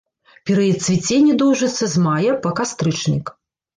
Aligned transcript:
Перыяд 0.49 0.79
цвіцення 0.85 1.35
доўжыцца 1.43 1.91
з 1.93 2.07
мая 2.09 2.31
па 2.47 2.55
кастрычнік. 2.61 3.25